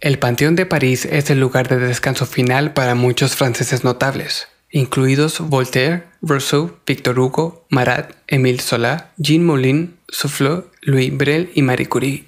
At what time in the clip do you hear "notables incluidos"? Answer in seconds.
3.84-5.40